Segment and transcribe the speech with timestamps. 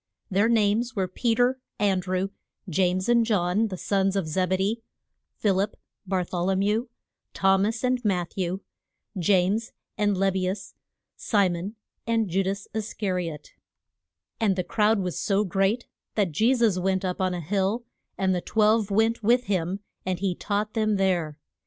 [0.31, 2.31] Their names were Pe ter, An drew,
[2.67, 4.83] James and John, the sons of Zeb e dee,
[5.37, 5.77] Phil ip,
[6.07, 6.89] Bar thol o mew,
[7.35, 8.63] Thom as and Matth ew,
[9.15, 10.73] James and Leb be us,
[11.17, 11.75] Si mon
[12.07, 13.51] and Ju das Is ca ri ot.
[13.51, 16.55] [Illustration: THE SER MON ON THE MOUNT.] And the crowd was so great that Je
[16.55, 17.85] sus went up on a hill,
[18.17, 21.37] and the twelve went with him and he taught them there.